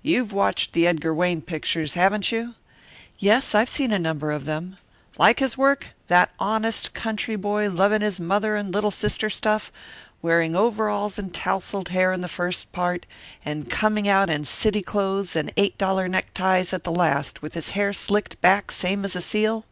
"You've 0.00 0.32
watched 0.32 0.74
the 0.74 0.86
Edgar 0.86 1.12
Wayne 1.12 1.42
pictures, 1.42 1.94
haven't 1.94 2.30
you?" 2.30 2.54
"Yes, 3.18 3.52
I've 3.52 3.68
seen 3.68 3.90
a 3.90 3.98
number 3.98 4.30
of 4.30 4.44
them." 4.44 4.76
"Like 5.18 5.40
his 5.40 5.58
work? 5.58 5.88
that 6.06 6.32
honest 6.38 6.94
country 6.94 7.34
boy 7.34 7.68
loving 7.68 8.00
his 8.00 8.20
mother 8.20 8.54
and 8.54 8.72
little 8.72 8.92
sister 8.92 9.28
stuff, 9.28 9.72
wearing 10.22 10.54
overalls 10.54 11.18
and 11.18 11.34
tousled 11.34 11.88
hair 11.88 12.12
in 12.12 12.20
the 12.20 12.28
first 12.28 12.70
part, 12.70 13.06
and 13.44 13.68
coming 13.68 14.06
out 14.06 14.30
in 14.30 14.44
city 14.44 14.82
clothes 14.82 15.34
and 15.34 15.52
eight 15.56 15.76
dollar 15.78 16.06
neckties 16.06 16.72
at 16.72 16.84
the 16.84 16.92
last, 16.92 17.42
with 17.42 17.54
his 17.54 17.70
hair 17.70 17.92
slicked 17.92 18.40
back 18.40 18.70
same 18.70 19.04
as 19.04 19.16
a 19.16 19.20
seal?" 19.20 19.64